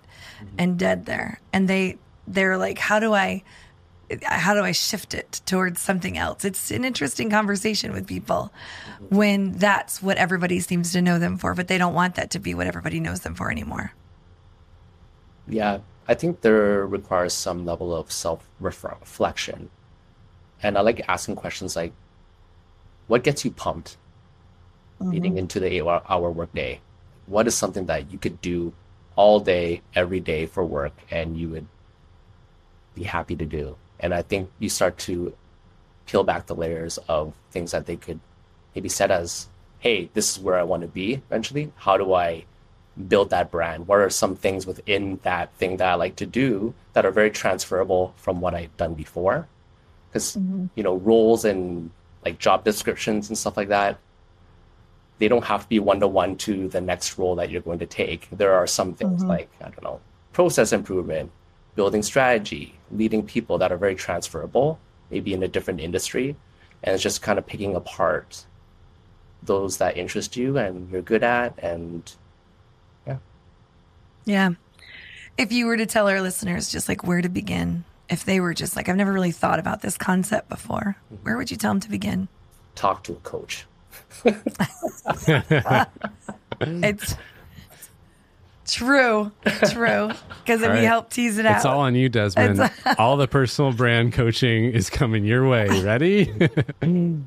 [0.59, 3.41] and dead there and they they're like how do i
[4.23, 8.51] how do i shift it towards something else it's an interesting conversation with people
[9.09, 12.39] when that's what everybody seems to know them for but they don't want that to
[12.39, 13.93] be what everybody knows them for anymore
[15.47, 19.69] Yeah, I think there requires some level of self reflection,
[20.61, 21.93] and I like asking questions like,
[23.07, 23.97] "What gets you pumped
[24.99, 25.11] mm-hmm.
[25.11, 26.81] leading into the eight hour workday?
[27.27, 28.73] What is something that you could do
[29.15, 31.67] all day, every day for work, and you would
[32.95, 35.33] be happy to do?" And I think you start to
[36.05, 38.19] peel back the layers of things that they could
[38.75, 39.47] maybe set as,
[39.79, 41.71] "Hey, this is where I want to be eventually.
[41.77, 42.45] How do I?"
[43.07, 43.87] build that brand?
[43.87, 47.29] What are some things within that thing that I like to do that are very
[47.29, 49.47] transferable from what I've done before?
[50.09, 50.67] Because mm-hmm.
[50.75, 51.91] you know, roles and
[52.23, 53.99] like job descriptions and stuff like that,
[55.19, 57.79] they don't have to be one to one to the next role that you're going
[57.79, 58.27] to take.
[58.31, 59.29] There are some things mm-hmm.
[59.29, 59.99] like I don't know,
[60.33, 61.31] process improvement,
[61.75, 64.79] building strategy, leading people that are very transferable,
[65.11, 66.35] maybe in a different industry,
[66.83, 68.45] and it's just kind of picking apart
[69.43, 72.13] those that interest you and you're good at and
[73.05, 73.17] yeah
[74.25, 74.49] Yeah.
[75.37, 78.55] if you were to tell our listeners just like where to begin if they were
[78.55, 81.23] just like i've never really thought about this concept before mm-hmm.
[81.23, 82.27] where would you tell them to begin
[82.75, 83.65] talk to a coach.
[86.61, 87.15] It's
[88.65, 89.31] true,
[89.69, 90.11] true.
[90.45, 92.69] Because if All we help tease it out, It's all on you, Desmond.
[92.99, 95.67] all the personal brand coaching is coming your way.
[95.81, 96.31] Ready?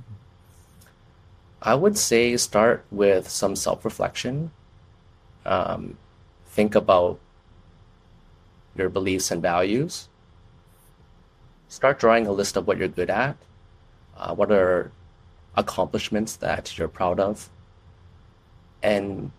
[1.63, 4.53] I would say start with some self reflection.
[5.45, 5.97] Um,
[6.47, 7.19] think about
[8.77, 10.09] your beliefs and values.
[11.69, 13.37] Start drawing a list of what you're good at.
[14.17, 14.93] Uh, what are
[15.57, 17.51] accomplishments that you're proud of?
[18.81, 19.33] And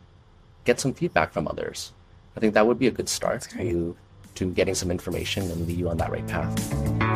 [0.65, 1.93] get some feedback from others.
[2.35, 3.95] I think that would be a good start to,
[4.35, 7.08] to getting some information and lead you on that right path.